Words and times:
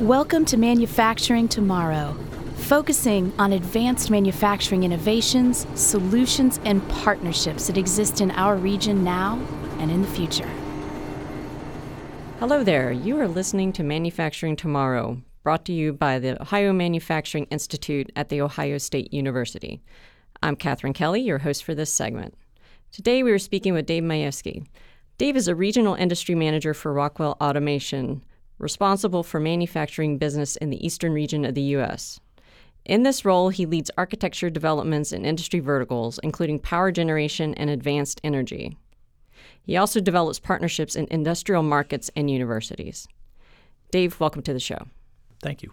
Welcome 0.00 0.44
to 0.46 0.58
Manufacturing 0.58 1.48
Tomorrow, 1.48 2.18
focusing 2.56 3.32
on 3.38 3.54
advanced 3.54 4.10
manufacturing 4.10 4.82
innovations, 4.82 5.66
solutions, 5.74 6.60
and 6.66 6.86
partnerships 6.90 7.66
that 7.66 7.78
exist 7.78 8.20
in 8.20 8.30
our 8.32 8.56
region 8.56 9.04
now 9.04 9.40
and 9.78 9.90
in 9.90 10.02
the 10.02 10.08
future. 10.08 10.50
Hello 12.40 12.62
there. 12.62 12.92
You 12.92 13.18
are 13.20 13.26
listening 13.26 13.72
to 13.72 13.82
Manufacturing 13.82 14.54
Tomorrow, 14.54 15.22
brought 15.42 15.64
to 15.64 15.72
you 15.72 15.94
by 15.94 16.18
the 16.18 16.42
Ohio 16.42 16.74
Manufacturing 16.74 17.46
Institute 17.46 18.12
at 18.14 18.28
The 18.28 18.42
Ohio 18.42 18.76
State 18.76 19.14
University. 19.14 19.80
I'm 20.42 20.56
Katherine 20.56 20.92
Kelly, 20.92 21.22
your 21.22 21.38
host 21.38 21.64
for 21.64 21.74
this 21.74 21.90
segment. 21.90 22.34
Today 22.92 23.22
we 23.22 23.32
are 23.32 23.38
speaking 23.38 23.72
with 23.72 23.86
Dave 23.86 24.02
Majewski. 24.02 24.66
Dave 25.16 25.36
is 25.36 25.48
a 25.48 25.54
regional 25.54 25.94
industry 25.94 26.34
manager 26.34 26.74
for 26.74 26.92
Rockwell 26.92 27.38
Automation, 27.40 28.22
responsible 28.58 29.22
for 29.22 29.40
manufacturing 29.40 30.18
business 30.18 30.56
in 30.56 30.70
the 30.70 30.84
eastern 30.84 31.12
region 31.12 31.44
of 31.44 31.54
the 31.54 31.62
U.S. 31.62 32.20
In 32.84 33.02
this 33.02 33.24
role, 33.24 33.48
he 33.48 33.66
leads 33.66 33.90
architecture 33.98 34.48
developments 34.48 35.12
in 35.12 35.24
industry 35.24 35.60
verticals, 35.60 36.20
including 36.22 36.60
power 36.60 36.92
generation 36.92 37.52
and 37.54 37.68
advanced 37.68 38.20
energy. 38.22 38.76
He 39.62 39.76
also 39.76 40.00
develops 40.00 40.38
partnerships 40.38 40.94
in 40.94 41.08
industrial 41.10 41.64
markets 41.64 42.10
and 42.14 42.30
universities. 42.30 43.08
Dave, 43.90 44.18
welcome 44.20 44.42
to 44.42 44.52
the 44.52 44.60
show. 44.60 44.86
Thank 45.42 45.62
you. 45.62 45.72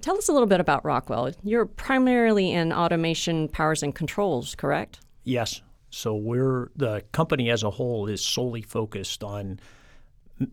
Tell 0.00 0.16
us 0.16 0.28
a 0.28 0.32
little 0.32 0.46
bit 0.46 0.60
about 0.60 0.84
Rockwell. 0.84 1.32
You're 1.42 1.66
primarily 1.66 2.52
in 2.52 2.72
automation, 2.72 3.48
powers, 3.48 3.82
and 3.82 3.94
controls, 3.94 4.54
correct? 4.54 5.00
Yes. 5.24 5.62
So 5.90 6.14
we're 6.14 6.70
the 6.76 7.02
company 7.12 7.50
as 7.50 7.62
a 7.62 7.70
whole 7.70 8.06
is 8.06 8.24
solely 8.24 8.62
focused 8.62 9.24
on 9.24 9.58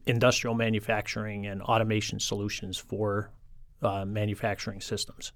industrial 0.05 0.55
manufacturing 0.55 1.45
and 1.45 1.61
automation 1.61 2.19
solutions 2.19 2.77
for 2.77 3.31
uh, 3.81 4.05
manufacturing 4.05 4.81
systems. 4.81 5.31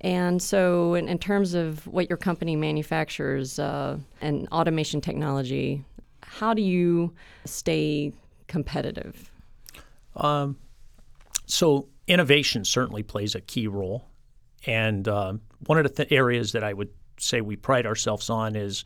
And 0.00 0.40
so, 0.40 0.94
in, 0.94 1.08
in, 1.08 1.18
terms 1.18 1.54
of 1.54 1.84
what 1.86 2.08
your 2.08 2.16
company 2.16 2.54
manufactures 2.54 3.58
uh, 3.58 3.98
and 4.20 4.48
automation 4.52 5.00
technology, 5.00 5.84
how 6.22 6.54
do 6.54 6.62
you 6.62 7.12
stay 7.44 8.12
competitive? 8.46 9.30
Um, 10.14 10.56
so, 11.46 11.88
innovation 12.06 12.64
certainly 12.64 13.02
plays 13.02 13.34
a 13.34 13.40
key 13.40 13.66
role. 13.66 14.04
And 14.66 15.08
uh, 15.08 15.34
one 15.66 15.78
of 15.78 15.84
the 15.84 16.04
th- 16.04 16.12
areas 16.12 16.52
that 16.52 16.62
I 16.62 16.72
would 16.72 16.90
say 17.18 17.40
we 17.40 17.56
pride 17.56 17.86
ourselves 17.86 18.30
on 18.30 18.54
is 18.54 18.84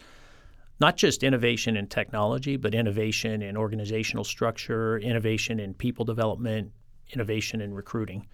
not 0.82 0.96
just 0.96 1.22
innovation 1.22 1.76
in 1.76 1.86
technology, 1.86 2.56
but 2.56 2.74
innovation 2.74 3.40
in 3.40 3.56
organizational 3.56 4.24
structure, 4.24 4.98
innovation 4.98 5.60
in 5.60 5.72
people 5.74 6.04
development, 6.04 6.72
innovation 7.12 7.60
in 7.60 7.72
recruiting. 7.72 8.26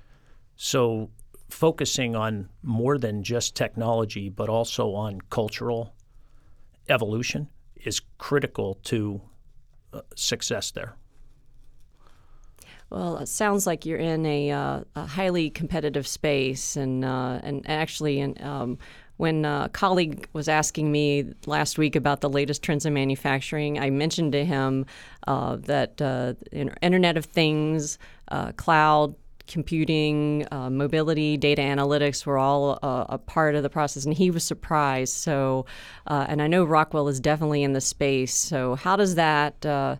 So, 0.56 1.10
focusing 1.50 2.16
on 2.16 2.48
more 2.62 2.96
than 2.96 3.22
just 3.22 3.54
technology, 3.54 4.30
but 4.30 4.48
also 4.48 4.94
on 4.94 5.20
cultural 5.28 5.94
evolution 6.88 7.48
is 7.84 8.00
critical 8.16 8.78
to 8.84 9.20
uh, 9.92 10.00
success 10.16 10.70
there. 10.70 10.96
Well, 12.88 13.18
it 13.18 13.28
sounds 13.28 13.66
like 13.66 13.84
you're 13.84 13.98
in 13.98 14.24
a, 14.24 14.50
uh, 14.50 14.80
a 14.96 15.06
highly 15.06 15.50
competitive 15.50 16.06
space, 16.06 16.76
and 16.76 17.04
uh, 17.04 17.40
and 17.42 17.68
actually, 17.68 18.20
in, 18.20 18.42
um, 18.42 18.78
when 19.18 19.44
a 19.44 19.68
colleague 19.72 20.28
was 20.32 20.48
asking 20.48 20.90
me 20.90 21.34
last 21.44 21.76
week 21.76 21.94
about 21.94 22.20
the 22.22 22.30
latest 22.30 22.62
trends 22.62 22.86
in 22.86 22.94
manufacturing, 22.94 23.78
I 23.78 23.90
mentioned 23.90 24.32
to 24.32 24.44
him 24.44 24.86
uh, 25.26 25.56
that 25.56 26.00
uh, 26.00 26.34
Internet 26.52 27.16
of 27.16 27.26
Things, 27.26 27.98
uh, 28.28 28.52
cloud 28.52 29.14
computing, 29.48 30.46
uh, 30.52 30.70
mobility, 30.70 31.36
data 31.36 31.62
analytics 31.62 32.24
were 32.24 32.38
all 32.38 32.78
uh, 32.82 33.06
a 33.08 33.18
part 33.18 33.56
of 33.56 33.64
the 33.64 33.70
process, 33.70 34.04
and 34.04 34.14
he 34.14 34.30
was 34.30 34.44
surprised. 34.44 35.14
So, 35.14 35.66
uh, 36.06 36.26
and 36.28 36.40
I 36.40 36.46
know 36.46 36.64
Rockwell 36.64 37.08
is 37.08 37.18
definitely 37.18 37.64
in 37.64 37.72
the 37.72 37.80
space. 37.80 38.34
So, 38.34 38.76
how 38.76 38.94
does 38.94 39.16
that 39.16 39.66
uh, 39.66 39.96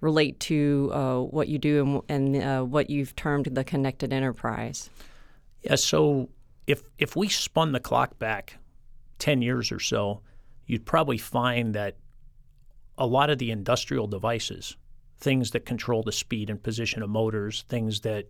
relate 0.00 0.38
to 0.40 0.90
uh, 0.92 1.20
what 1.22 1.48
you 1.48 1.58
do 1.58 2.04
and, 2.08 2.36
and 2.36 2.70
what 2.70 2.88
you've 2.88 3.16
termed 3.16 3.46
the 3.46 3.64
connected 3.64 4.12
enterprise? 4.12 4.90
Yeah. 5.62 5.74
So, 5.74 6.28
if 6.68 6.82
if 6.98 7.16
we 7.16 7.28
spun 7.28 7.72
the 7.72 7.80
clock 7.80 8.18
back 8.20 8.59
ten 9.20 9.42
years 9.42 9.70
or 9.70 9.78
so, 9.78 10.22
you'd 10.66 10.86
probably 10.86 11.18
find 11.18 11.74
that 11.74 11.96
a 12.98 13.06
lot 13.06 13.30
of 13.30 13.38
the 13.38 13.50
industrial 13.50 14.06
devices, 14.06 14.76
things 15.18 15.52
that 15.52 15.64
control 15.64 16.02
the 16.02 16.12
speed 16.12 16.50
and 16.50 16.62
position 16.62 17.02
of 17.02 17.10
motors, 17.10 17.64
things 17.68 18.00
that 18.00 18.26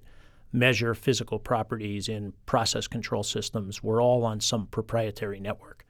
measure 0.52 0.94
physical 0.94 1.38
properties 1.38 2.08
in 2.08 2.32
process 2.46 2.86
control 2.86 3.22
systems 3.22 3.82
were 3.82 4.00
all 4.00 4.24
on 4.24 4.40
some 4.40 4.66
proprietary 4.66 5.40
network. 5.40 5.86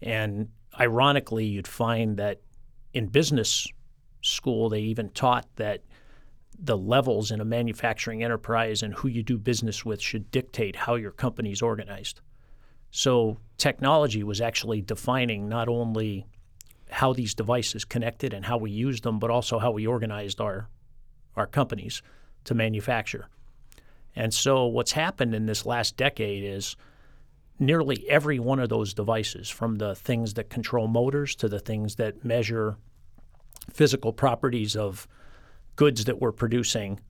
And 0.00 0.48
ironically, 0.78 1.44
you'd 1.44 1.68
find 1.68 2.16
that 2.16 2.40
in 2.92 3.06
business 3.08 3.66
school, 4.22 4.68
they 4.68 4.80
even 4.80 5.10
taught 5.10 5.46
that 5.56 5.82
the 6.58 6.76
levels 6.76 7.30
in 7.30 7.40
a 7.40 7.44
manufacturing 7.44 8.22
enterprise 8.22 8.82
and 8.82 8.94
who 8.94 9.08
you 9.08 9.22
do 9.22 9.36
business 9.36 9.84
with 9.84 10.00
should 10.00 10.30
dictate 10.30 10.76
how 10.76 10.94
your 10.94 11.10
company's 11.10 11.60
organized. 11.60 12.20
So 12.96 13.38
technology 13.58 14.22
was 14.22 14.40
actually 14.40 14.80
defining 14.80 15.48
not 15.48 15.68
only 15.68 16.26
how 16.88 17.12
these 17.12 17.34
devices 17.34 17.84
connected 17.84 18.32
and 18.32 18.44
how 18.44 18.56
we 18.56 18.70
used 18.70 19.02
them, 19.02 19.18
but 19.18 19.32
also 19.32 19.58
how 19.58 19.72
we 19.72 19.84
organized 19.84 20.40
our 20.40 20.68
our 21.34 21.48
companies 21.48 22.02
to 22.44 22.54
manufacture. 22.54 23.26
And 24.14 24.32
so, 24.32 24.66
what's 24.66 24.92
happened 24.92 25.34
in 25.34 25.46
this 25.46 25.66
last 25.66 25.96
decade 25.96 26.44
is 26.44 26.76
nearly 27.58 28.08
every 28.08 28.38
one 28.38 28.60
of 28.60 28.68
those 28.68 28.94
devices, 28.94 29.50
from 29.50 29.74
the 29.78 29.96
things 29.96 30.34
that 30.34 30.48
control 30.48 30.86
motors 30.86 31.34
to 31.34 31.48
the 31.48 31.58
things 31.58 31.96
that 31.96 32.24
measure 32.24 32.76
physical 33.72 34.12
properties 34.12 34.76
of 34.76 35.08
goods 35.74 36.04
that 36.04 36.20
we're 36.20 36.30
producing, 36.30 37.00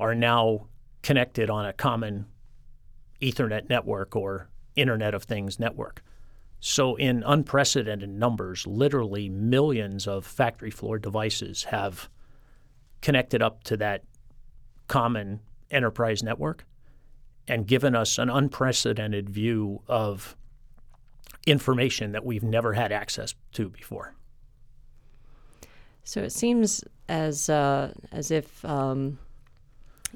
are 0.00 0.16
now 0.16 0.66
connected 1.00 1.48
on 1.48 1.64
a 1.64 1.72
common 1.72 2.26
Ethernet 3.22 3.68
network 3.68 4.16
or 4.16 4.48
Internet 4.80 5.14
of 5.14 5.24
Things 5.24 5.58
network. 5.58 6.02
So, 6.60 6.96
in 6.96 7.22
unprecedented 7.24 8.08
numbers, 8.08 8.66
literally 8.66 9.28
millions 9.28 10.08
of 10.08 10.26
factory 10.26 10.70
floor 10.70 10.98
devices 10.98 11.64
have 11.64 12.08
connected 13.00 13.42
up 13.42 13.62
to 13.64 13.76
that 13.76 14.02
common 14.88 15.40
enterprise 15.70 16.22
network 16.22 16.64
and 17.46 17.66
given 17.66 17.94
us 17.94 18.18
an 18.18 18.28
unprecedented 18.28 19.30
view 19.30 19.82
of 19.86 20.36
information 21.46 22.12
that 22.12 22.24
we've 22.24 22.42
never 22.42 22.74
had 22.74 22.92
access 22.92 23.34
to 23.52 23.68
before. 23.68 24.14
So 26.04 26.22
it 26.22 26.32
seems 26.32 26.84
as 27.08 27.48
uh, 27.48 27.92
as 28.12 28.30
if 28.30 28.64
um, 28.64 29.18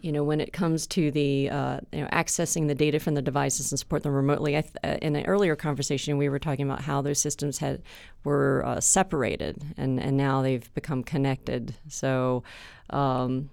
you 0.01 0.13
know 0.13 0.25
when 0.25 0.41
it 0.41 0.53
comes 0.53 0.87
to 0.89 1.11
the 1.11 1.51
uh, 1.51 1.81
you 1.93 2.01
know 2.01 2.09
accessing 2.09 2.69
the 2.69 2.75
data 2.75 2.99
from 2.99 3.15
the 3.15 3.23
devices 3.23 3.73
and 3.73 3.79
support 3.79 4.03
them 4.03 4.13
remotely. 4.13 4.53
Th- 4.53 4.65
uh, 4.85 4.99
in 5.03 5.17
an 5.17 5.27
earlier 5.27 5.57
conversation, 5.57 6.19
we 6.19 6.29
were 6.29 6.39
talking 6.39 6.69
about 6.69 6.83
how 6.83 7.03
those 7.03 7.19
systems 7.19 7.59
had 7.59 7.83
were 8.25 8.65
uh, 8.67 8.81
separated 8.81 9.63
and 9.77 10.01
and 10.01 10.17
now 10.17 10.43
they've 10.43 10.73
become 10.75 11.03
connected. 11.03 11.75
So. 11.89 12.43
Um, 12.91 13.51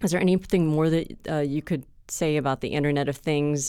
is 0.00 0.12
there 0.12 0.20
anything 0.20 0.68
more 0.68 0.88
that 0.90 1.28
uh, 1.28 1.38
you 1.38 1.60
could 1.60 1.84
say 2.06 2.36
about 2.36 2.60
the 2.60 2.68
Internet 2.68 3.08
of 3.08 3.16
Things? 3.16 3.68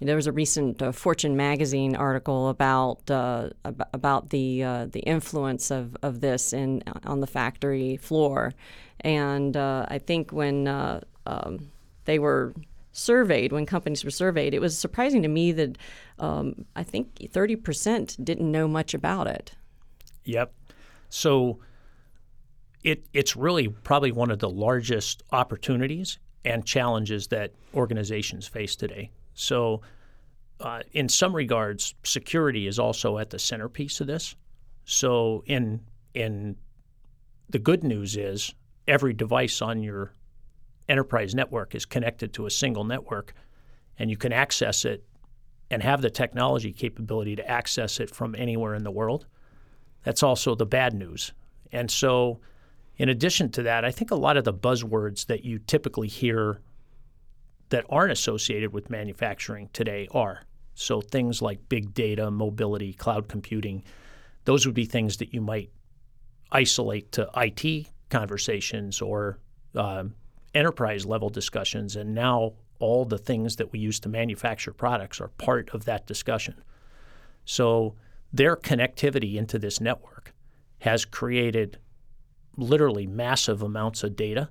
Uh, 0.00 0.06
there 0.06 0.16
was 0.16 0.26
a 0.26 0.32
recent 0.32 0.82
uh, 0.82 0.92
Fortune 0.92 1.36
magazine 1.36 1.96
article 1.96 2.48
about 2.48 3.10
uh, 3.10 3.50
about 3.64 4.30
the 4.30 4.62
uh, 4.62 4.86
the 4.86 5.00
influence 5.00 5.70
of, 5.70 5.96
of 6.02 6.20
this 6.20 6.52
in 6.52 6.82
on 7.04 7.20
the 7.20 7.26
factory 7.26 7.96
floor, 7.96 8.52
and 9.00 9.56
uh, 9.56 9.86
I 9.88 9.98
think 9.98 10.32
when 10.32 10.66
um, 11.26 11.70
they 12.04 12.18
were 12.18 12.54
surveyed, 12.92 13.52
when 13.52 13.66
companies 13.66 14.04
were 14.04 14.10
surveyed, 14.10 14.54
it 14.54 14.60
was 14.60 14.76
surprising 14.76 15.22
to 15.22 15.28
me 15.28 15.52
that 15.52 15.78
um, 16.18 16.64
I 16.74 16.82
think 16.82 17.30
thirty 17.30 17.56
percent 17.56 18.16
didn't 18.24 18.50
know 18.50 18.66
much 18.66 18.94
about 18.94 19.26
it. 19.26 19.52
Yep. 20.24 20.52
So 21.08 21.58
it, 22.84 23.04
it's 23.12 23.36
really 23.36 23.68
probably 23.68 24.12
one 24.12 24.30
of 24.30 24.38
the 24.38 24.48
largest 24.48 25.22
opportunities 25.32 26.18
and 26.44 26.64
challenges 26.64 27.28
that 27.28 27.52
organizations 27.74 28.46
face 28.46 28.76
today. 28.76 29.10
So, 29.34 29.82
uh, 30.60 30.82
in 30.92 31.08
some 31.08 31.34
regards, 31.34 31.94
security 32.02 32.66
is 32.66 32.78
also 32.78 33.18
at 33.18 33.30
the 33.30 33.38
centerpiece 33.38 34.00
of 34.00 34.06
this. 34.06 34.36
So, 34.84 35.42
in 35.46 35.80
in 36.14 36.56
the 37.48 37.58
good 37.58 37.82
news 37.84 38.16
is 38.16 38.54
every 38.86 39.12
device 39.12 39.62
on 39.62 39.82
your 39.82 40.12
enterprise 40.88 41.34
network 41.34 41.74
is 41.74 41.86
connected 41.86 42.32
to 42.34 42.46
a 42.46 42.50
single 42.50 42.84
network, 42.84 43.32
and 43.98 44.10
you 44.10 44.16
can 44.16 44.32
access 44.32 44.84
it 44.84 45.04
and 45.70 45.82
have 45.82 46.02
the 46.02 46.10
technology 46.10 46.72
capability 46.72 47.36
to 47.36 47.48
access 47.48 48.00
it 48.00 48.10
from 48.10 48.34
anywhere 48.34 48.74
in 48.74 48.82
the 48.84 48.90
world. 48.90 49.26
That's 50.02 50.22
also 50.22 50.54
the 50.54 50.66
bad 50.66 50.94
news. 50.94 51.32
And 51.72 51.90
so 51.90 52.40
In 53.00 53.08
addition 53.08 53.50
to 53.52 53.62
that, 53.62 53.82
I 53.82 53.90
think 53.92 54.10
a 54.10 54.14
lot 54.14 54.36
of 54.36 54.44
the 54.44 54.52
buzzwords 54.52 55.24
that 55.24 55.42
you 55.42 55.58
typically 55.58 56.06
hear 56.06 56.60
that 57.70 57.86
aren't 57.88 58.12
associated 58.12 58.72
with 58.72 58.90
manufacturing 58.90 59.70
today 59.72 60.08
are. 60.12 60.42
So 60.74 61.00
things 61.00 61.40
like 61.42 61.68
big 61.68 61.94
data, 61.94 62.30
mobility, 62.30 62.92
cloud 62.92 63.28
computing, 63.28 63.82
those 64.44 64.66
would 64.66 64.74
be 64.74 64.86
things 64.86 65.16
that 65.18 65.32
you 65.34 65.40
might 65.40 65.70
isolate 66.52 67.12
to 67.12 67.28
IT 67.36 67.86
conversations 68.08 69.00
or 69.00 69.38
um, 69.74 70.14
enterprise 70.54 71.06
level 71.06 71.28
discussions. 71.28 71.96
And 71.96 72.14
now 72.14 72.54
all 72.78 73.04
the 73.04 73.18
things 73.18 73.56
that 73.56 73.72
we 73.72 73.78
use 73.78 74.00
to 74.00 74.08
manufacture 74.08 74.72
products 74.72 75.20
are 75.20 75.28
part 75.28 75.70
of 75.70 75.84
that 75.84 76.06
discussion. 76.06 76.62
So 77.44 77.94
their 78.32 78.56
connectivity 78.56 79.36
into 79.36 79.58
this 79.58 79.80
network 79.80 80.34
has 80.80 81.04
created 81.04 81.78
literally 82.56 83.06
massive 83.06 83.62
amounts 83.62 84.02
of 84.02 84.16
data 84.16 84.48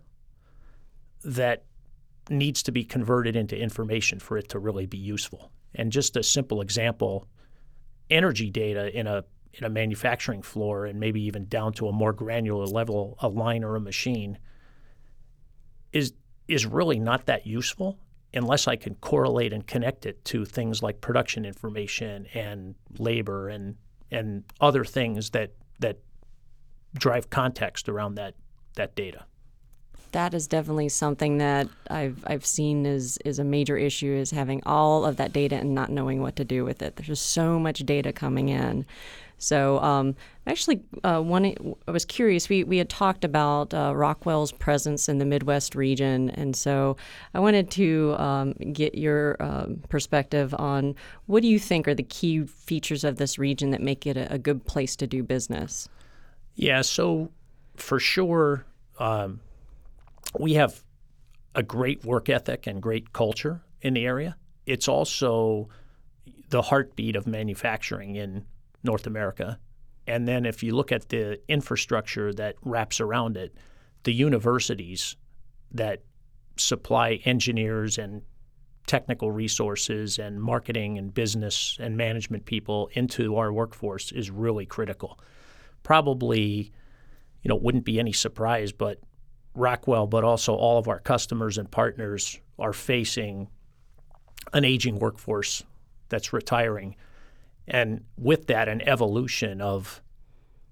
that 1.24 1.64
needs 2.30 2.64
to 2.64 2.72
be 2.72 2.84
converted 2.84 3.36
into 3.36 3.58
information 3.58 4.20
for 4.20 4.38
it 4.38 4.50
to 4.50 4.60
really 4.60 4.86
be 4.86 4.98
useful. 4.98 5.52
And 5.76 5.92
just 5.92 6.16
a 6.18 6.24
simple 6.24 6.62
example, 6.62 7.28
energy 8.10 8.50
data 8.50 8.98
in 8.98 9.08
a 9.08 9.24
in 9.54 9.64
a 9.64 9.70
manufacturing 9.70 10.42
floor 10.44 10.86
and 10.86 11.00
maybe 11.00 11.22
even 11.22 11.46
down 11.46 11.74
to 11.74 11.88
a 11.88 11.92
more 11.92 12.14
granular 12.14 12.66
level, 12.66 13.18
a 13.20 13.28
line 13.28 13.64
or 13.64 13.76
a 13.76 13.80
machine 13.80 14.38
is 15.92 16.14
is 16.48 16.66
really 16.66 17.00
not 17.00 17.26
that 17.28 17.46
useful 17.46 18.00
unless 18.34 18.68
I 18.68 18.76
can 18.76 18.96
correlate 18.96 19.54
and 19.54 19.66
connect 19.66 20.06
it 20.06 20.24
to 20.26 20.46
things 20.46 20.84
like 20.84 21.02
production 21.02 21.46
information 21.46 22.28
and 22.34 22.76
labor 22.98 23.50
and 23.50 23.76
and 24.12 24.44
other 24.60 24.84
things 24.84 25.32
that 25.32 25.54
that 25.80 26.00
drive 26.96 27.30
context 27.30 27.90
around 27.90 28.16
that 28.16 28.36
that 28.76 28.96
data. 28.96 29.26
That 30.12 30.34
is 30.34 30.48
definitely 30.48 30.90
something 30.90 31.38
that 31.38 31.68
I've 31.90 32.24
I've 32.26 32.46
seen 32.46 32.86
is 32.86 33.18
is 33.26 33.40
a 33.40 33.44
major 33.44 33.78
issue 33.78 34.12
is 34.12 34.32
having 34.32 34.62
all 34.66 35.06
of 35.06 35.18
that 35.18 35.34
data 35.34 35.56
and 35.56 35.76
not 35.76 35.90
knowing 35.90 36.22
what 36.22 36.36
to 36.38 36.46
do 36.46 36.66
with 36.66 36.82
it. 36.82 36.96
There's 36.96 37.08
just 37.08 37.28
so 37.28 37.60
much 37.60 37.80
data 37.80 38.12
coming 38.12 38.50
in. 38.50 38.86
So 39.40 39.80
um, 39.80 40.16
actually, 40.46 40.82
uh, 41.04 41.22
one 41.22 41.76
I 41.88 41.92
was 41.92 42.06
curious. 42.06 42.50
We 42.50 42.66
we 42.66 42.78
had 42.78 42.90
talked 42.90 43.24
about 43.24 43.74
uh, 43.74 43.94
Rockwell's 43.96 44.52
presence 44.52 45.08
in 45.08 45.18
the 45.18 45.26
Midwest 45.26 45.76
region, 45.76 46.30
and 46.32 46.56
so 46.56 46.98
I 47.34 47.40
wanted 47.40 47.72
to 47.72 48.16
um, 48.20 48.54
get 48.74 48.96
your 48.96 49.38
um, 49.40 49.82
perspective 49.88 50.54
on 50.60 50.94
what 51.26 51.42
do 51.42 51.48
you 51.48 51.58
think 51.58 51.88
are 51.88 51.96
the 51.96 52.04
key 52.04 52.46
features 52.46 53.04
of 53.04 53.16
this 53.16 53.40
region 53.40 53.72
that 53.72 53.82
make 53.82 54.06
it 54.06 54.18
a, 54.18 54.34
a 54.34 54.38
good 54.38 54.66
place 54.66 54.96
to 54.98 55.08
do 55.08 55.24
business. 55.24 55.88
Yeah. 56.56 56.82
So 56.82 57.32
for 57.78 58.00
sure, 58.00 58.66
um, 59.00 59.40
we 60.38 60.54
have 60.54 60.84
a 61.56 61.64
great 61.64 62.06
work 62.06 62.30
ethic 62.30 62.68
and 62.68 62.82
great 62.82 63.14
culture 63.14 63.62
in 63.82 63.94
the 63.94 64.06
area. 64.06 64.36
It's 64.66 64.88
also 64.88 65.70
the 66.50 66.62
heartbeat 66.62 67.16
of 67.16 67.26
manufacturing 67.26 68.16
in 68.16 68.46
North 68.84 69.08
America. 69.08 69.60
And 70.08 70.28
then 70.28 70.46
if 70.46 70.64
you 70.64 70.76
look 70.76 70.92
at 70.92 71.10
the 71.10 71.40
infrastructure 71.48 72.34
that 72.34 72.56
wraps 72.64 73.00
around 73.00 73.38
it, 73.38 73.56
the 74.04 74.14
universities 74.14 75.16
that 75.72 76.04
supply 76.58 77.20
engineers 77.26 77.98
and 77.98 78.22
technical 78.88 79.32
resources 79.32 80.18
and 80.18 80.42
marketing 80.42 80.98
and 80.98 81.14
business 81.14 81.78
and 81.80 81.96
management 81.96 82.46
people 82.46 82.90
into 82.94 83.36
our 83.38 83.54
workforce 83.54 84.12
is 84.12 84.32
really 84.32 84.66
critical. 84.66 85.20
Probably, 85.84 86.72
you 87.44 87.50
know, 87.50 87.56
it 87.56 87.62
wouldn't 87.62 87.86
be 87.86 88.00
any 88.00 88.12
surprise, 88.12 88.72
but 88.72 89.00
Rockwell, 89.60 90.08
but 90.08 90.24
also 90.24 90.56
all 90.56 90.78
of 90.78 90.88
our 90.88 91.00
customers 91.00 91.58
and 91.58 91.70
partners 91.70 92.40
are 92.58 92.74
facing 92.74 93.50
an 94.54 94.66
aging 94.66 95.00
workforce 95.00 95.64
that's 96.10 96.34
retiring. 96.34 96.96
And 97.68 98.04
with 98.18 98.48
that, 98.48 98.68
an 98.68 98.82
evolution 98.82 99.62
of 99.62 100.02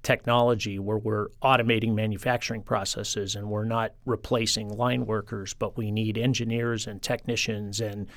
technology 0.04 0.80
where 0.80 0.98
we're 0.98 1.28
automating 1.44 1.94
manufacturing 1.94 2.64
processes 2.64 3.36
and 3.36 3.50
we're 3.50 3.66
not 3.66 3.94
replacing 4.06 4.70
line 4.70 5.06
workers, 5.06 5.54
but 5.54 5.78
we 5.78 5.92
need 5.92 6.18
engineers 6.18 6.88
and 6.88 7.02
technicians 7.02 7.82
and 7.82 8.08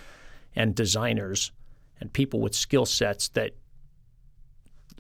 and 0.57 0.75
designers 0.75 1.53
and 2.01 2.13
people 2.13 2.41
with 2.41 2.55
skill 2.55 2.87
sets 2.87 3.29
that 3.29 3.53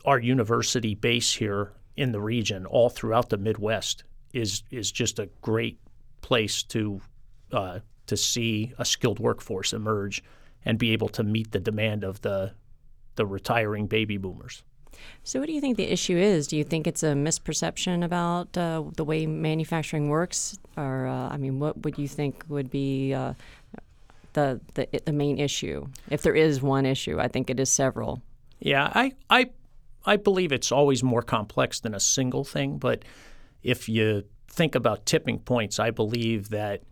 our 0.04 0.18
university 0.18 0.94
base 0.94 1.34
here 1.34 1.72
in 1.96 2.12
the 2.12 2.20
region, 2.20 2.66
all 2.66 2.88
throughout 2.88 3.30
the 3.30 3.36
Midwest, 3.36 4.04
is 4.32 4.62
is 4.70 4.90
just 4.90 5.18
a 5.18 5.28
great 5.42 5.78
place 6.20 6.62
to 6.64 7.00
uh, 7.52 7.80
to 8.06 8.16
see 8.16 8.72
a 8.78 8.84
skilled 8.84 9.18
workforce 9.18 9.72
emerge 9.72 10.22
and 10.64 10.78
be 10.78 10.92
able 10.92 11.08
to 11.08 11.22
meet 11.22 11.52
the 11.52 11.60
demand 11.60 12.04
of 12.04 12.20
the 12.22 12.52
the 13.16 13.26
retiring 13.26 13.86
baby 13.86 14.16
boomers. 14.16 14.62
So, 15.22 15.40
what 15.40 15.46
do 15.46 15.52
you 15.52 15.60
think 15.60 15.76
the 15.76 15.90
issue 15.90 16.16
is? 16.16 16.46
Do 16.46 16.56
you 16.56 16.64
think 16.64 16.86
it's 16.86 17.02
a 17.02 17.12
misperception 17.12 18.04
about 18.04 18.56
uh, 18.56 18.84
the 18.96 19.04
way 19.04 19.26
manufacturing 19.26 20.08
works, 20.08 20.58
or 20.76 21.06
uh, 21.06 21.28
I 21.28 21.36
mean, 21.36 21.58
what 21.58 21.82
would 21.84 21.98
you 21.98 22.08
think 22.08 22.44
would 22.48 22.70
be 22.70 23.14
uh, 23.14 23.34
the, 24.34 24.60
the 24.74 24.88
the 25.04 25.12
main 25.12 25.38
issue, 25.38 25.86
if 26.10 26.22
there 26.22 26.34
is 26.34 26.62
one 26.62 26.86
issue? 26.86 27.18
I 27.18 27.28
think 27.28 27.50
it 27.50 27.58
is 27.58 27.70
several. 27.70 28.22
Yeah, 28.58 28.90
I 28.94 29.12
I 29.28 29.50
I 30.04 30.16
believe 30.16 30.52
it's 30.52 30.72
always 30.72 31.02
more 31.02 31.22
complex 31.22 31.80
than 31.80 31.94
a 31.94 32.00
single 32.00 32.44
thing. 32.44 32.78
But 32.78 33.04
if 33.62 33.88
you 33.88 34.24
think 34.48 34.74
about 34.74 35.06
tipping 35.06 35.38
points, 35.38 35.78
I 35.78 35.90
believe 35.90 36.50
that 36.50 36.82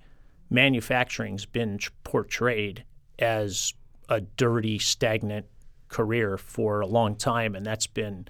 manufacturing's 0.51 1.47
been 1.47 1.79
portrayed 2.05 2.85
as 3.19 3.75
a 4.09 4.21
dirty, 4.21 4.79
stagnant 4.79 5.47
career 5.89 6.39
for 6.39 6.81
a 6.81 6.87
long 6.87 7.17
time, 7.17 7.55
and 7.55 7.65
that's 7.65 7.87
been 7.87 8.27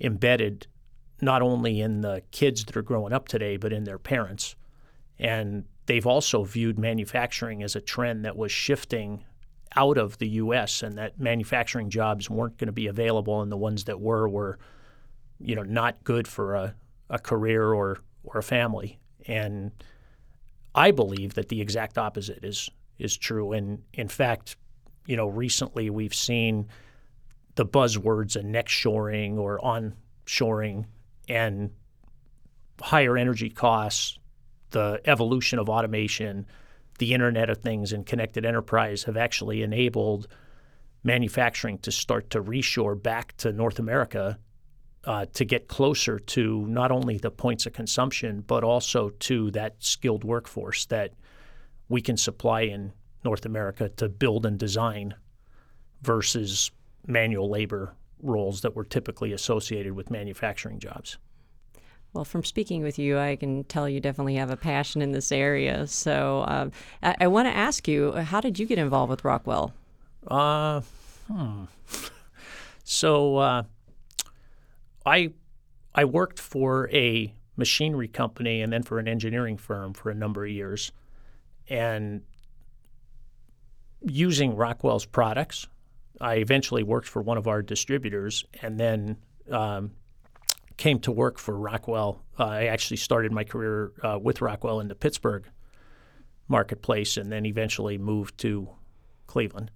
embedded 0.00 0.66
not 1.20 1.42
only 1.42 1.80
in 1.80 2.00
the 2.00 2.22
kids 2.30 2.64
that 2.64 2.76
are 2.76 2.82
growing 2.82 3.12
up 3.12 3.28
today, 3.28 3.56
but 3.56 3.72
in 3.72 3.84
their 3.84 3.98
parents. 3.98 4.56
And 5.18 5.64
they've 5.86 6.06
also 6.06 6.44
viewed 6.44 6.78
manufacturing 6.78 7.62
as 7.62 7.76
a 7.76 7.80
trend 7.80 8.24
that 8.24 8.36
was 8.36 8.52
shifting 8.52 9.24
out 9.76 9.98
of 9.98 10.18
the 10.18 10.28
U.S. 10.28 10.82
and 10.82 10.96
that 10.98 11.20
manufacturing 11.20 11.90
jobs 11.90 12.30
weren't 12.30 12.56
going 12.56 12.66
to 12.66 12.72
be 12.72 12.86
available, 12.86 13.42
and 13.42 13.52
the 13.52 13.56
ones 13.56 13.84
that 13.84 14.00
were 14.00 14.28
were, 14.28 14.58
you 15.38 15.54
know, 15.54 15.62
not 15.62 16.02
good 16.04 16.26
for 16.26 16.54
a, 16.54 16.74
a 17.10 17.18
career 17.18 17.72
or 17.72 17.98
or 18.24 18.38
a 18.38 18.42
family. 18.42 18.98
And 19.26 19.72
I 20.74 20.92
believe 20.92 21.34
that 21.34 21.48
the 21.48 21.60
exact 21.60 21.98
opposite 21.98 22.44
is 22.44 22.70
is 22.98 23.16
true. 23.16 23.52
And 23.52 23.82
in 23.92 24.08
fact, 24.08 24.56
you 25.06 25.16
know, 25.16 25.26
recently 25.26 25.90
we've 25.90 26.14
seen 26.14 26.68
the 27.56 27.66
buzzwords 27.66 28.36
of 28.36 28.44
nearshoring 28.44 29.36
or 29.36 29.58
onshoring 29.58 30.84
and 31.28 31.70
higher 32.80 33.16
energy 33.16 33.50
costs, 33.50 34.18
the 34.70 35.00
evolution 35.04 35.58
of 35.58 35.68
automation, 35.68 36.46
the 36.98 37.12
Internet 37.14 37.50
of 37.50 37.58
Things, 37.58 37.92
and 37.92 38.06
connected 38.06 38.44
enterprise 38.44 39.04
have 39.04 39.16
actually 39.16 39.62
enabled 39.62 40.28
manufacturing 41.02 41.78
to 41.78 41.90
start 41.90 42.30
to 42.30 42.42
reshore 42.42 43.00
back 43.00 43.36
to 43.38 43.52
North 43.52 43.78
America 43.78 44.38
uh, 45.04 45.26
to 45.32 45.44
get 45.44 45.68
closer 45.68 46.18
to 46.18 46.66
not 46.66 46.90
only 46.90 47.16
the 47.18 47.30
points 47.30 47.66
of 47.66 47.72
consumption, 47.72 48.44
but 48.46 48.62
also 48.62 49.10
to 49.20 49.50
that 49.52 49.76
skilled 49.78 50.24
workforce 50.24 50.86
that 50.86 51.12
we 51.88 52.00
can 52.00 52.16
supply 52.16 52.62
in 52.62 52.92
North 53.24 53.46
America 53.46 53.88
to 53.88 54.08
build 54.08 54.46
and 54.46 54.58
design 54.58 55.14
versus 56.02 56.70
manual 57.06 57.48
labor 57.48 57.94
roles 58.22 58.60
that 58.60 58.76
were 58.76 58.84
typically 58.84 59.32
associated 59.32 59.92
with 59.94 60.10
manufacturing 60.10 60.78
jobs. 60.78 61.16
Well, 62.12 62.24
from 62.24 62.44
speaking 62.44 62.82
with 62.82 62.98
you, 62.98 63.18
I 63.18 63.36
can 63.36 63.64
tell 63.64 63.88
you 63.88 64.00
definitely 64.00 64.34
have 64.34 64.50
a 64.50 64.56
passion 64.56 65.00
in 65.00 65.12
this 65.12 65.30
area. 65.30 65.86
So 65.86 66.40
uh, 66.40 66.70
I, 67.02 67.16
I 67.20 67.26
want 67.28 67.46
to 67.46 67.56
ask 67.56 67.86
you, 67.86 68.12
how 68.12 68.40
did 68.40 68.58
you 68.58 68.66
get 68.66 68.78
involved 68.78 69.10
with 69.10 69.24
Rockwell? 69.24 69.72
Uh, 70.26 70.82
hmm. 71.28 71.64
So 72.90 73.36
uh, 73.36 73.62
I 75.04 75.32
I 75.94 76.04
worked 76.04 76.38
for 76.38 76.88
a 76.90 77.34
machinery 77.56 78.08
company 78.08 78.62
and 78.62 78.72
then 78.72 78.82
for 78.82 78.98
an 78.98 79.08
engineering 79.08 79.56
firm 79.56 79.92
for 79.92 80.10
a 80.10 80.14
number 80.14 80.44
of 80.44 80.50
years, 80.50 80.92
and 81.68 82.22
using 84.02 84.56
Rockwell's 84.56 85.04
products 85.04 85.66
I 86.20 86.34
eventually 86.34 86.82
worked 86.82 87.08
for 87.08 87.22
one 87.22 87.38
of 87.38 87.48
our 87.48 87.62
distributors 87.62 88.44
and 88.60 88.78
then 88.78 89.16
um, 89.50 89.92
came 90.76 91.00
to 91.00 91.12
work 91.12 91.38
for 91.38 91.56
Rockwell. 91.56 92.22
Uh, 92.38 92.44
I 92.44 92.64
actually 92.66 92.98
started 92.98 93.32
my 93.32 93.44
career 93.44 93.92
uh, 94.02 94.18
with 94.20 94.42
Rockwell 94.42 94.80
in 94.80 94.88
the 94.88 94.94
Pittsburgh 94.94 95.48
marketplace 96.46 97.16
and 97.16 97.32
then 97.32 97.46
eventually 97.46 97.96
moved 97.96 98.36
to 98.38 98.68
Cleveland. 99.26 99.70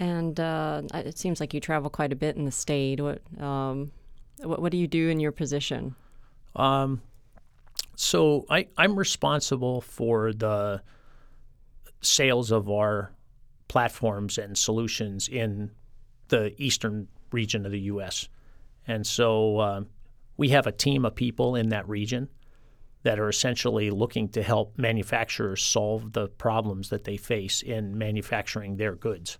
And 0.00 0.40
uh, 0.40 0.80
it 0.94 1.18
seems 1.18 1.40
like 1.40 1.52
you 1.52 1.60
travel 1.60 1.90
quite 1.90 2.10
a 2.10 2.16
bit 2.16 2.34
in 2.34 2.46
the 2.46 2.50
state. 2.50 3.02
What, 3.02 3.20
um, 3.38 3.92
what, 4.42 4.62
what 4.62 4.72
do 4.72 4.78
you 4.78 4.88
do 4.88 5.10
in 5.10 5.20
your 5.20 5.30
position? 5.30 5.94
Um, 6.56 7.02
so 7.96 8.46
I, 8.48 8.66
I'm 8.78 8.98
responsible 8.98 9.82
for 9.82 10.32
the 10.32 10.80
sales 12.00 12.50
of 12.50 12.70
our 12.70 13.12
platforms 13.68 14.38
and 14.38 14.56
solutions 14.56 15.28
in 15.28 15.70
the 16.28 16.54
eastern 16.56 17.06
region 17.30 17.66
of 17.66 17.72
the 17.72 17.80
U.S. 17.80 18.26
And 18.86 19.06
so 19.06 19.60
um, 19.60 19.88
we 20.38 20.48
have 20.48 20.66
a 20.66 20.72
team 20.72 21.04
of 21.04 21.14
people 21.14 21.56
in 21.56 21.68
that 21.68 21.86
region 21.86 22.30
that 23.02 23.20
are 23.20 23.28
essentially 23.28 23.90
looking 23.90 24.30
to 24.30 24.42
help 24.42 24.78
manufacturers 24.78 25.62
solve 25.62 26.14
the 26.14 26.28
problems 26.28 26.88
that 26.88 27.04
they 27.04 27.18
face 27.18 27.60
in 27.60 27.98
manufacturing 27.98 28.78
their 28.78 28.94
goods. 28.94 29.38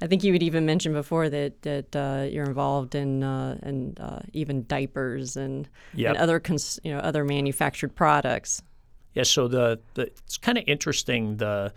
I 0.00 0.06
think 0.06 0.24
you 0.24 0.32
had 0.32 0.42
even 0.42 0.66
mentioned 0.66 0.94
before 0.94 1.28
that 1.28 1.62
that 1.62 1.96
uh, 1.96 2.26
you're 2.30 2.44
involved 2.44 2.94
in 2.94 3.22
uh, 3.22 3.58
and 3.62 3.98
uh, 4.00 4.20
even 4.32 4.64
diapers 4.66 5.36
and, 5.36 5.68
Yep. 5.94 6.10
and 6.10 6.18
other 6.18 6.40
cons- 6.40 6.80
you 6.82 6.92
know 6.92 6.98
other 6.98 7.24
manufactured 7.24 7.94
products. 7.94 8.62
Yeah, 9.14 9.24
so 9.24 9.46
the, 9.48 9.80
the 9.94 10.02
it's 10.02 10.38
kind 10.38 10.56
of 10.58 10.64
interesting 10.66 11.36
the 11.36 11.72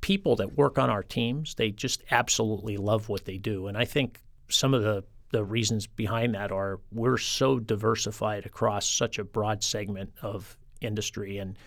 people 0.00 0.36
that 0.36 0.58
work 0.58 0.78
on 0.78 0.90
our 0.90 1.02
teams, 1.02 1.54
they 1.54 1.70
just 1.70 2.02
absolutely 2.10 2.76
love 2.76 3.08
what 3.08 3.24
they 3.24 3.38
do. 3.38 3.68
And 3.68 3.78
I 3.78 3.86
think 3.86 4.20
some 4.48 4.74
of 4.74 4.82
the 4.82 5.04
the 5.30 5.42
reasons 5.42 5.86
behind 5.86 6.34
that 6.34 6.52
are 6.52 6.78
we're 6.92 7.18
so 7.18 7.58
diversified 7.58 8.46
across 8.46 8.86
such 8.88 9.18
a 9.18 9.24
broad 9.24 9.64
segment 9.64 10.12
of 10.22 10.56
industry 10.80 11.38
and 11.38 11.58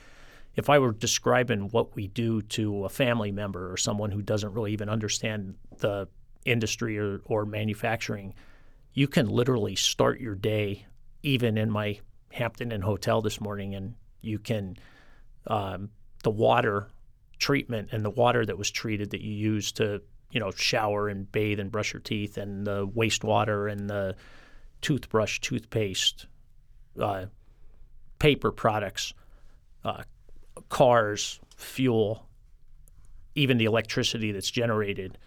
if 0.57 0.71
I 0.71 0.79
were 0.79 0.91
describing 0.91 1.69
what 1.69 1.95
we 1.95 2.07
do 2.07 2.41
to 2.41 2.85
a 2.85 2.89
family 2.89 3.31
member 3.31 3.71
or 3.71 3.77
someone 3.77 4.09
who 4.11 4.23
doesn't 4.23 4.53
really 4.53 4.73
even 4.73 4.89
understand 4.89 5.55
the 5.77 6.07
industry 6.45 6.97
or, 6.97 7.21
or 7.25 7.45
manufacturing, 7.45 8.33
you 8.93 9.07
can 9.07 9.27
literally 9.29 9.75
start 9.75 10.19
your 10.19 10.33
day 10.33 10.87
even 11.21 11.57
in 11.59 11.69
my 11.69 11.99
Hampton 12.31 12.71
Inn 12.71 12.81
hotel 12.81 13.21
this 13.21 13.39
morning, 13.39 13.75
and 13.75 13.93
you 14.21 14.39
can 14.39 14.77
um, 15.45 15.89
the 16.23 16.31
water 16.31 16.87
treatment 17.37 17.89
and 17.91 18.03
the 18.03 18.09
water 18.09 18.43
that 18.43 18.57
was 18.57 18.71
treated 18.71 19.11
that 19.11 19.21
you 19.21 19.31
use 19.31 19.71
to 19.73 20.01
you 20.31 20.39
know 20.39 20.51
shower 20.51 21.07
and 21.07 21.31
bathe 21.31 21.59
and 21.59 21.71
brush 21.71 21.93
your 21.93 22.01
teeth, 22.01 22.37
and 22.37 22.65
the 22.65 22.87
wastewater 22.87 23.71
and 23.71 23.87
the 23.89 24.15
toothbrush, 24.81 25.39
toothpaste, 25.39 26.25
uh, 26.99 27.25
paper 28.17 28.51
products, 28.51 29.13
uh, 29.85 30.03
cars, 30.69 31.39
fuel, 31.55 32.27
even 33.35 33.57
the 33.57 33.65
electricity 33.65 34.31
that's 34.31 34.49
generated, 34.49 35.17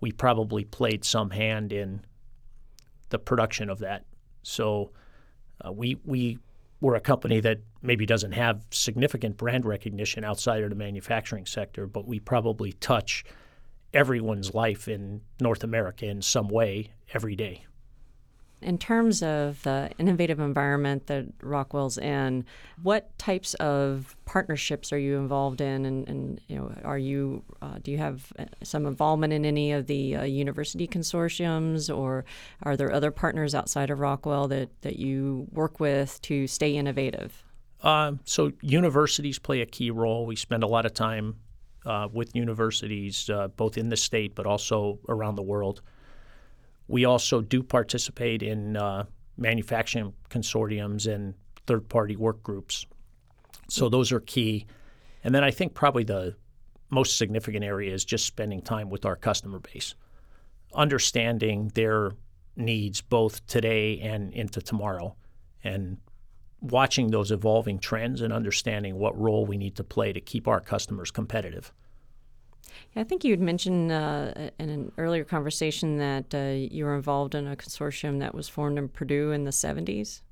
we 0.00 0.12
probably 0.12 0.64
played 0.64 1.04
some 1.04 1.30
hand 1.30 1.72
in 1.72 2.04
the 3.10 3.18
production 3.18 3.70
of 3.70 3.80
that. 3.80 4.04
So 4.42 4.90
uh, 5.64 5.72
we 5.72 5.98
we 6.04 6.38
we're 6.80 6.94
a 6.94 7.00
company 7.00 7.40
that 7.40 7.60
maybe 7.82 8.06
doesn't 8.06 8.32
have 8.32 8.64
significant 8.70 9.36
brand 9.36 9.66
recognition 9.66 10.24
outside 10.24 10.62
of 10.62 10.70
the 10.70 10.76
manufacturing 10.76 11.44
sector, 11.44 11.86
but 11.86 12.06
we 12.06 12.18
probably 12.18 12.72
touch 12.72 13.24
everyone's 13.92 14.54
life 14.54 14.88
in 14.88 15.20
North 15.40 15.62
America 15.62 16.06
in 16.06 16.22
some 16.22 16.48
way 16.48 16.92
every 17.12 17.36
day. 17.36 17.66
In 18.62 18.76
terms 18.76 19.22
of 19.22 19.62
the 19.62 19.90
innovative 19.98 20.38
environment 20.38 21.06
that 21.06 21.26
Rockwell's 21.42 21.96
in, 21.96 22.44
what 22.82 23.16
types 23.18 23.54
of 23.54 24.14
partnerships 24.26 24.92
are 24.92 24.98
you 24.98 25.16
involved 25.16 25.62
in, 25.62 25.86
and, 25.86 26.06
and 26.08 26.40
you 26.46 26.56
know, 26.56 26.72
are 26.84 26.98
you 26.98 27.42
uh, 27.62 27.78
do 27.82 27.90
you 27.90 27.98
have 27.98 28.32
uh, 28.38 28.44
some 28.62 28.86
involvement 28.86 29.32
in 29.32 29.44
any 29.46 29.72
of 29.72 29.86
the 29.86 30.16
uh, 30.16 30.24
university 30.24 30.86
consortiums, 30.86 31.94
or 31.94 32.24
are 32.62 32.76
there 32.76 32.92
other 32.92 33.10
partners 33.10 33.54
outside 33.54 33.90
of 33.90 33.98
Rockwell 33.98 34.46
that 34.48 34.68
that 34.82 34.96
you 34.96 35.46
work 35.52 35.80
with 35.80 36.20
to 36.22 36.46
stay 36.46 36.76
innovative? 36.76 37.42
Um, 37.82 38.20
so 38.24 38.52
universities 38.60 39.38
play 39.38 39.62
a 39.62 39.66
key 39.66 39.90
role. 39.90 40.26
We 40.26 40.36
spend 40.36 40.62
a 40.62 40.66
lot 40.66 40.84
of 40.84 40.92
time 40.92 41.36
uh, 41.86 42.08
with 42.12 42.36
universities, 42.36 43.30
uh, 43.30 43.48
both 43.48 43.78
in 43.78 43.88
the 43.88 43.96
state 43.96 44.34
but 44.34 44.46
also 44.46 44.98
around 45.08 45.36
the 45.36 45.42
world. 45.42 45.80
We 46.90 47.04
also 47.04 47.40
do 47.40 47.62
participate 47.62 48.42
in 48.42 48.76
uh, 48.76 49.04
manufacturing 49.36 50.12
consortiums 50.28 51.06
and 51.06 51.34
third-party 51.68 52.16
work 52.16 52.42
groups. 52.42 52.84
So 53.68 53.88
those 53.88 54.10
are 54.10 54.18
key. 54.18 54.66
And 55.22 55.32
then 55.32 55.44
I 55.44 55.52
think 55.52 55.72
probably 55.72 56.02
the 56.02 56.34
most 56.90 57.16
significant 57.16 57.64
area 57.64 57.94
is 57.94 58.04
just 58.04 58.26
spending 58.26 58.60
time 58.60 58.90
with 58.90 59.06
our 59.06 59.14
customer 59.14 59.60
base, 59.60 59.94
understanding 60.74 61.70
their 61.76 62.10
needs 62.56 63.00
both 63.00 63.46
today 63.46 64.00
and 64.00 64.34
into 64.34 64.60
tomorrow, 64.60 65.14
and 65.62 65.98
watching 66.60 67.12
those 67.12 67.30
evolving 67.30 67.78
trends 67.78 68.20
and 68.20 68.32
understanding 68.32 68.96
what 68.96 69.16
role 69.16 69.46
we 69.46 69.56
need 69.56 69.76
to 69.76 69.84
play 69.84 70.12
to 70.12 70.20
keep 70.20 70.48
our 70.48 70.60
customers 70.60 71.12
competitive. 71.12 71.72
Yeah, 72.94 73.02
I 73.02 73.04
think 73.04 73.24
you 73.24 73.32
had 73.32 73.40
mentioned 73.40 73.92
uh, 73.92 74.32
in 74.58 74.68
an 74.68 74.92
earlier 74.98 75.24
conversation 75.24 75.98
that 75.98 76.34
uh, 76.34 76.74
you 76.74 76.84
were 76.84 76.94
involved 76.94 77.34
in 77.34 77.46
a 77.46 77.56
consortium 77.56 78.18
that 78.20 78.34
was 78.34 78.48
formed 78.48 78.78
in 78.78 78.88
Purdue 78.88 79.32
in 79.32 79.44
the 79.44 79.50
70s. 79.50 80.22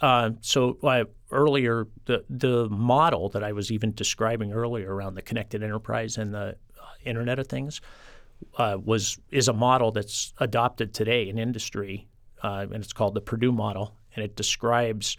Uh, 0.00 0.30
so 0.40 0.78
uh, 0.84 1.04
earlier, 1.32 1.88
the 2.04 2.24
the 2.30 2.68
model 2.68 3.28
that 3.30 3.42
I 3.42 3.52
was 3.52 3.72
even 3.72 3.92
describing 3.94 4.52
earlier 4.52 4.94
around 4.94 5.14
the 5.14 5.22
connected 5.22 5.62
enterprise 5.62 6.18
and 6.18 6.32
the 6.32 6.56
uh, 6.80 6.84
Internet 7.04 7.40
of 7.40 7.48
Things 7.48 7.80
uh, 8.58 8.78
was 8.82 9.18
is 9.30 9.48
a 9.48 9.52
model 9.52 9.90
that's 9.90 10.32
adopted 10.38 10.94
today 10.94 11.28
in 11.28 11.38
industry, 11.38 12.06
uh, 12.42 12.66
and 12.70 12.84
it's 12.84 12.92
called 12.92 13.14
the 13.14 13.20
Purdue 13.20 13.52
model, 13.52 13.96
and 14.14 14.24
it 14.24 14.36
describes 14.36 15.16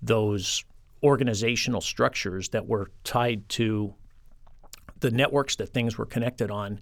those 0.00 0.64
organizational 1.02 1.80
structures 1.80 2.50
that 2.50 2.66
were 2.66 2.90
tied 3.02 3.48
to 3.48 3.94
the 5.00 5.10
networks 5.10 5.56
that 5.56 5.68
things 5.68 5.98
were 5.98 6.06
connected 6.06 6.50
on 6.50 6.80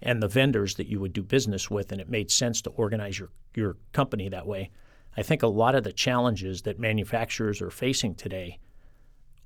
and 0.00 0.22
the 0.22 0.28
vendors 0.28 0.76
that 0.76 0.86
you 0.86 1.00
would 1.00 1.12
do 1.12 1.22
business 1.22 1.70
with, 1.70 1.90
and 1.90 2.00
it 2.00 2.08
made 2.08 2.30
sense 2.30 2.62
to 2.62 2.70
organize 2.70 3.18
your, 3.18 3.30
your 3.54 3.76
company 3.92 4.28
that 4.28 4.46
way. 4.46 4.70
I 5.16 5.22
think 5.22 5.42
a 5.42 5.48
lot 5.48 5.74
of 5.74 5.82
the 5.82 5.92
challenges 5.92 6.62
that 6.62 6.78
manufacturers 6.78 7.60
are 7.60 7.70
facing 7.70 8.14
today 8.14 8.58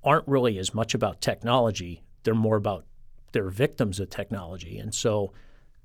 aren't 0.04 0.28
really 0.28 0.58
as 0.58 0.74
much 0.74 0.94
about 0.94 1.20
technology, 1.20 2.02
they're 2.24 2.34
more 2.34 2.56
about 2.56 2.84
they're 3.32 3.48
victims 3.48 3.98
of 3.98 4.10
technology. 4.10 4.78
And 4.78 4.94
so 4.94 5.32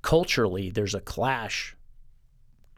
culturally, 0.01 0.69
there's 0.69 0.95
a 0.95 0.99
clash. 0.99 1.75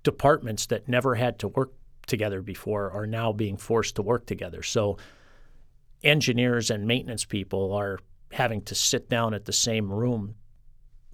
Departments 0.04 0.68
that 0.68 0.88
never 0.88 1.16
had 1.16 1.40
to 1.40 1.48
work 1.48 1.74
together 2.06 2.42
before 2.42 2.92
are 2.92 3.08
now 3.08 3.32
being 3.32 3.58
forced 3.58 3.96
to 3.96 4.02
work 4.02 4.26
together. 4.26 4.64
So 4.64 4.98
engineers 6.04 6.70
and 6.70 6.88
maintenance 6.88 7.26
people 7.26 7.74
are 7.74 8.00
having 8.32 8.62
to 8.62 8.76
sit 8.76 9.10
down 9.10 9.34
at 9.34 9.46
the 9.46 9.54
same 9.54 9.92
room 9.92 10.36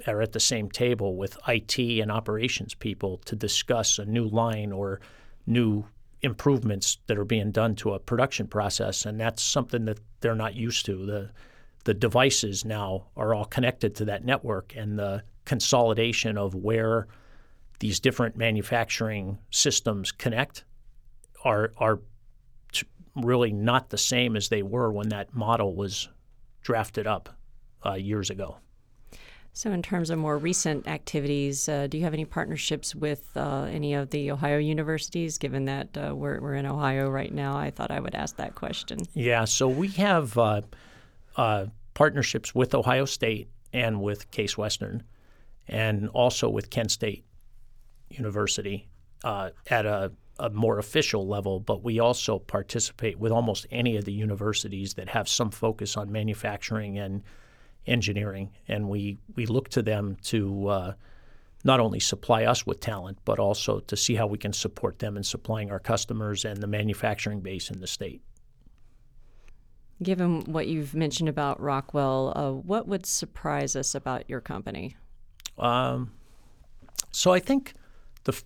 or 0.07 0.22
at 0.22 0.34
the 0.34 0.39
same 0.39 0.69
table 0.69 1.15
with 1.15 1.38
IT 1.48 1.79
and 1.79 2.12
operations 2.12 2.74
people 2.74 3.17
to 3.25 3.36
discuss 3.36 3.98
a 3.98 4.05
new 4.05 4.27
line 4.27 4.72
or 4.72 5.00
new 5.48 5.86
improvements 6.22 6.98
that 7.07 7.17
are 7.17 7.25
being 7.25 7.51
done 7.51 7.75
to 7.75 7.93
a 7.93 8.00
production 8.00 8.48
process 8.48 9.05
and 9.05 9.19
that's 9.19 9.43
something 9.43 9.86
that 9.86 10.00
they're 10.22 10.36
not 10.36 10.55
used 10.55 10.86
to. 10.86 11.05
The 11.05 11.29
the 11.86 11.93
devices 11.93 12.65
now 12.65 13.05
are 13.15 13.34
all 13.36 13.45
connected 13.45 13.95
to 13.95 14.05
that 14.05 14.25
network 14.25 14.74
and 14.75 14.98
the 14.98 15.24
consolidation 15.45 16.36
of 16.36 16.55
where 16.55 17.07
these 17.79 18.00
different 18.00 18.36
manufacturing 18.36 19.38
systems 19.51 20.12
connect 20.12 20.65
are 21.43 21.72
are 21.77 22.00
really 23.15 23.53
not 23.53 23.89
the 23.89 23.98
same 23.98 24.36
as 24.36 24.50
they 24.50 24.62
were 24.62 24.91
when 24.91 25.10
that 25.10 25.34
model 25.34 25.74
was 25.74 26.10
drafted 26.65 27.05
up 27.05 27.29
uh, 27.86 27.93
years 27.93 28.29
ago. 28.29 28.57
So, 29.53 29.72
in 29.72 29.81
terms 29.81 30.10
of 30.10 30.17
more 30.17 30.38
recent 30.38 30.86
activities, 30.86 31.69
uh, 31.69 31.88
do 31.88 31.98
you 31.98 32.03
have 32.03 32.13
any 32.13 32.25
partnerships 32.25 32.93
with 32.93 33.29
uh, 33.38 33.69
any 33.72 33.93
of 33.93 34.10
the 34.10 34.31
Ohio 34.31 34.57
universities? 34.57 35.38
Given 35.38 35.63
that 35.65 35.95
uh, 35.95 36.13
we're, 36.13 36.41
we're 36.41 36.55
in 36.55 36.65
Ohio 36.65 37.10
right 37.10 37.34
now, 37.34 37.55
I 37.55 37.69
thought 37.69 37.89
I 37.89 38.01
would 38.01 38.15
ask 38.15 38.36
that 38.36 38.55
question. 38.55 38.98
Yeah, 39.13 39.45
so 39.45 39.69
we 39.69 39.88
have 39.89 40.38
uh, 40.38 40.62
uh, 41.38 41.67
partnerships 41.93 42.53
with 42.53 42.75
Ohio 42.75 43.05
State 43.05 43.50
and 43.72 44.01
with 44.01 44.29
Case 44.31 44.57
Western, 44.57 45.03
and 45.69 46.10
also 46.10 46.50
with 46.50 46.69
Kent 46.69 46.91
State 46.91 47.24
University 48.10 48.89
uh, 49.24 49.51
at 49.67 49.86
a, 49.86 50.12
a 50.39 50.50
more 50.50 50.80
official 50.80 51.27
level. 51.27 51.60
But 51.60 51.84
we 51.84 52.00
also 52.00 52.39
participate 52.39 53.20
with 53.20 53.32
almost 53.32 53.68
any 53.72 53.98
of 53.98 54.06
the 54.06 54.13
universities 54.13 54.94
that 54.96 55.10
have 55.10 55.27
some 55.27 55.51
focus 55.51 55.98
on 55.98 56.12
manufacturing 56.12 56.98
and 56.98 57.24
engineering, 57.88 58.51
and 58.68 58.89
we 58.89 59.18
we 59.36 59.46
look 59.46 59.70
to 59.70 59.82
them 59.82 60.18
to 60.24 60.68
uh, 60.68 60.94
not 61.63 61.80
only 61.80 62.00
supply 62.00 62.46
us 62.46 62.65
with 62.65 62.80
talent, 62.80 63.18
but 63.25 63.39
also 63.39 63.80
to 63.80 63.98
see 63.98 64.15
how 64.15 64.27
we 64.27 64.38
can 64.38 64.54
support 64.54 65.00
them 65.00 65.18
in 65.18 65.24
supplying 65.24 65.72
our 65.72 65.80
customers 65.80 66.46
and 66.46 66.62
the 66.62 66.68
manufacturing 66.68 67.42
base 67.42 67.72
in 67.72 67.82
the 67.82 67.88
state. 67.88 68.22
Given 70.04 70.42
what 70.42 70.68
you've 70.68 70.94
mentioned 70.94 71.30
about 71.30 71.60
Rockwell, 71.62 72.34
uh, 72.36 72.51
what 72.51 72.88
would 72.88 73.06
surprise 73.06 73.75
us 73.75 73.96
about 73.96 74.30
your 74.30 74.42
company? 74.42 74.96
Um, 75.58 76.12
so 77.12 77.32
I 77.32 77.39
think 77.39 77.74
the 78.25 78.39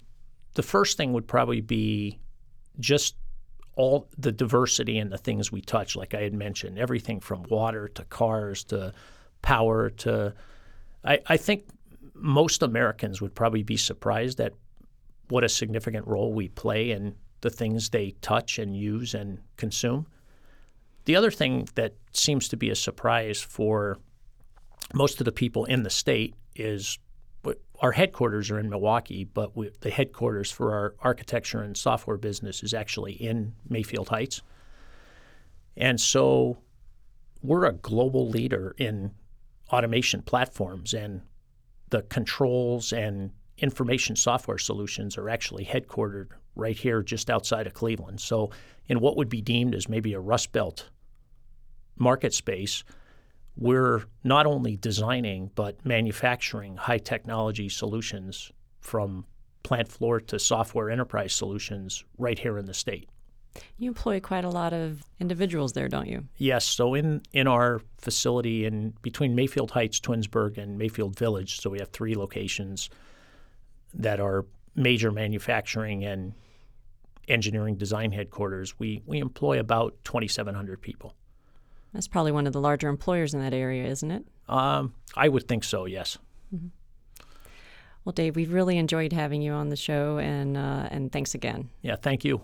the 0.54 0.64
first 0.64 0.98
thing 0.98 1.14
would 1.14 1.28
probably 1.28 1.62
be 1.62 2.20
just 2.80 3.16
all 3.76 4.08
the 4.18 4.32
diversity 4.32 4.98
and 4.98 5.12
the 5.12 5.18
things 5.18 5.52
we 5.52 5.62
touch, 5.62 5.96
like 5.96 6.14
I 6.14 6.22
had 6.22 6.34
mentioned, 6.34 6.78
everything 6.78 7.20
from 7.20 7.44
water 7.44 7.88
to 7.90 8.04
cars 8.06 8.64
to 8.66 8.94
power 9.42 9.90
to. 9.90 10.34
I, 11.04 11.20
I 11.28 11.38
think 11.38 11.66
most 12.14 12.62
Americans 12.62 13.22
would 13.22 13.34
probably 13.34 13.64
be 13.64 13.78
surprised 13.78 14.42
at 14.42 14.54
what 15.30 15.44
a 15.44 15.50
significant 15.50 16.08
role 16.08 16.34
we 16.34 16.50
play 16.50 16.92
in 16.92 17.16
the 17.42 17.50
things 17.50 17.90
they 17.90 18.12
touch 18.22 18.60
and 18.60 18.76
use 18.76 19.14
and 19.14 19.40
consume. 19.56 20.08
The 21.06 21.16
other 21.16 21.32
thing 21.32 21.68
that 21.76 21.94
seems 22.12 22.50
to 22.50 22.58
be 22.58 22.70
a 22.70 22.76
surprise 22.76 23.42
for 23.42 23.98
most 24.94 25.22
of 25.22 25.26
the 25.26 25.32
people 25.32 25.66
in 25.66 25.84
the 25.84 25.90
state 25.90 26.36
is 26.56 27.00
our 27.82 27.94
headquarters 27.94 28.52
are 28.52 28.60
in 28.60 28.70
Milwaukee, 28.70 29.24
but 29.24 29.56
we, 29.56 29.72
the 29.82 29.90
headquarters 29.90 30.52
for 30.52 30.74
our 30.74 30.96
architecture 31.02 31.62
and 31.62 31.78
software 31.78 32.18
business 32.18 32.62
is 32.62 32.74
actually 32.74 33.14
in 33.14 33.54
Mayfield 33.70 34.10
Heights. 34.10 34.42
And 35.78 36.00
so 36.00 36.58
we're 37.42 37.66
a 37.66 37.74
global 37.74 38.28
leader 38.28 38.76
in 38.78 39.12
automation 39.72 40.22
platforms, 40.22 40.94
and 40.94 41.22
the 41.90 42.02
controls 42.04 42.92
and 42.92 43.32
information 43.58 44.16
software 44.16 44.58
solutions 44.58 45.18
are 45.18 45.30
actually 45.30 45.66
headquartered 45.66 46.28
right 46.56 46.78
here 46.78 47.02
just 47.02 47.30
outside 47.30 47.66
of 47.66 47.74
Cleveland. 47.74 48.20
So, 48.20 48.52
in 48.88 49.00
what 49.00 49.16
would 49.16 49.30
be 49.30 49.42
deemed 49.42 49.76
as 49.76 49.88
maybe 49.88 50.14
a 50.14 50.20
Rust 50.20 50.52
Belt 50.52 50.90
market 51.98 52.34
space, 52.34 52.84
we're 53.60 54.04
not 54.24 54.46
only 54.46 54.78
designing 54.78 55.52
but 55.54 55.86
manufacturing 55.86 56.78
high 56.78 56.98
technology 56.98 57.68
solutions 57.68 58.52
from 58.80 59.26
plant 59.64 59.90
floor 59.90 60.22
to 60.22 60.40
software 60.40 60.90
enterprise 60.90 61.34
solutions 61.34 62.06
right 62.18 62.40
here 62.40 62.58
in 62.58 62.66
the 62.66 62.74
state. 62.74 63.10
You 63.78 63.90
employ 63.90 64.22
quite 64.22 64.46
a 64.46 64.50
lot 64.50 64.74
of 64.74 65.04
individuals 65.20 65.74
there, 65.74 65.90
don't 65.90 66.08
you? 66.08 66.26
Yes. 66.38 66.66
So 66.66 66.94
in 66.94 67.22
in 67.34 67.48
our 67.48 67.82
facility 67.98 68.66
in 68.66 68.94
between 69.02 69.36
Mayfield 69.36 69.72
Heights, 69.72 70.00
Twinsburg, 70.00 70.58
and 70.58 70.78
Mayfield 70.78 71.18
Village, 71.18 71.60
so 71.60 71.70
we 71.70 71.80
have 71.80 71.90
three 71.90 72.16
locations 72.16 72.90
that 73.94 74.20
are 74.20 74.46
major 74.76 75.12
manufacturing 75.12 76.06
and 76.06 76.34
engineering 77.28 77.76
design 77.76 78.12
headquarters. 78.12 78.80
We 78.80 79.02
we 79.06 79.20
employ 79.20 79.60
about 79.60 79.96
2,700 80.06 80.82
people. 80.82 81.16
That's 81.94 82.08
probably 82.08 82.32
one 82.32 82.48
of 82.48 82.54
the 82.54 82.62
larger 82.62 82.88
employers 82.88 83.34
in 83.34 83.40
that 83.42 83.54
area, 83.54 83.86
isn't 83.88 84.12
it? 84.12 84.26
Um, 84.48 84.94
I 85.16 85.30
would 85.30 85.48
think 85.48 85.64
so. 85.64 85.86
Yes. 85.86 86.18
Mm-hmm. 86.54 86.68
Well, 88.06 88.14
Dave, 88.14 88.36
we've 88.36 88.54
really 88.54 88.78
enjoyed 88.78 89.14
having 89.14 89.42
you 89.42 89.52
on 89.52 89.70
the 89.70 89.76
show, 89.76 90.18
and 90.18 90.58
uh, 90.58 90.88
and 90.90 91.12
thanks 91.12 91.36
again. 91.36 91.70
Yeah, 91.82 91.96
thank 91.96 92.24
you. 92.24 92.42